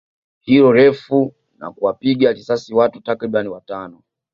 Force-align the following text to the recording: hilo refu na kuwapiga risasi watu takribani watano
hilo 0.39 0.71
refu 0.71 1.35
na 1.57 1.71
kuwapiga 1.71 2.33
risasi 2.33 2.73
watu 2.73 3.01
takribani 3.01 3.49
watano 3.49 4.01